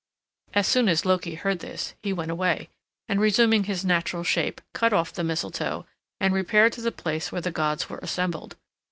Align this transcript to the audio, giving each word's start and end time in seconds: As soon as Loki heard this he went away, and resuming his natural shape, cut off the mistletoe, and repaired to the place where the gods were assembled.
As 0.55 0.65
soon 0.65 0.89
as 0.89 1.05
Loki 1.05 1.35
heard 1.35 1.59
this 1.59 1.93
he 2.01 2.11
went 2.11 2.31
away, 2.31 2.69
and 3.07 3.21
resuming 3.21 3.65
his 3.65 3.85
natural 3.85 4.23
shape, 4.23 4.59
cut 4.73 4.93
off 4.93 5.13
the 5.13 5.23
mistletoe, 5.23 5.85
and 6.19 6.33
repaired 6.33 6.73
to 6.73 6.81
the 6.81 6.91
place 6.91 7.31
where 7.31 7.41
the 7.41 7.51
gods 7.51 7.87
were 7.87 7.99
assembled. 7.99 8.55